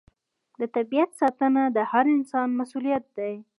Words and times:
د 0.59 0.61
طبیعت 0.75 1.09
ساتنه 1.19 1.63
د 1.75 1.77
هر 1.91 2.05
انسان 2.17 2.47
مسوولیت 2.59 3.05
دی. 3.17 3.33